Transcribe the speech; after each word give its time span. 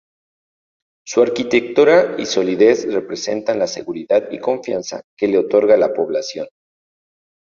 Su 1.05 1.21
arquitectura 1.21 2.15
y 2.17 2.25
solidez 2.25 2.91
representan 2.91 3.59
la 3.59 3.67
seguridad 3.67 4.29
y 4.31 4.39
confianza 4.39 5.03
que 5.15 5.27
le 5.27 5.37
otorga 5.37 5.77
la 5.77 5.93
población. 5.93 6.47